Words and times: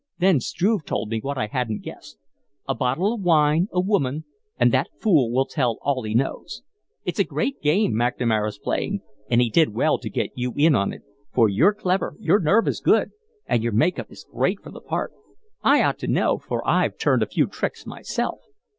Then 0.17 0.39
Struve 0.39 0.83
told 0.83 1.09
me 1.09 1.19
what 1.21 1.37
I 1.37 1.45
hadn't 1.45 1.83
guessed. 1.83 2.17
A 2.67 2.73
bottle 2.73 3.13
of 3.13 3.21
wine, 3.21 3.67
a 3.71 3.79
woman, 3.79 4.25
and 4.57 4.71
that 4.71 4.87
fool 4.99 5.29
will 5.31 5.45
tell 5.45 5.77
all 5.83 6.01
he 6.01 6.15
knows. 6.15 6.63
It's 7.05 7.19
a 7.19 7.23
great 7.23 7.61
game 7.61 7.93
McNamara's 7.93 8.57
playing 8.57 9.03
and 9.29 9.41
he 9.41 9.51
did 9.51 9.75
well 9.75 9.99
to 9.99 10.09
get 10.09 10.31
you 10.33 10.53
in 10.57 10.73
on 10.73 10.91
it, 10.91 11.03
for 11.31 11.49
you're 11.49 11.75
clever, 11.75 12.15
your 12.19 12.39
nerve 12.39 12.67
is 12.67 12.79
good, 12.81 13.11
and 13.45 13.61
your 13.61 13.73
make 13.73 13.99
up 13.99 14.11
is 14.11 14.25
great 14.27 14.59
for 14.63 14.71
the 14.71 14.81
part. 14.81 15.13
I 15.61 15.83
ought 15.83 15.99
to 15.99 16.07
know, 16.07 16.39
for 16.39 16.67
I've 16.67 16.97
turned 16.97 17.21
a 17.21 17.27
few 17.27 17.45
tricks 17.45 17.85
myself. 17.85 18.39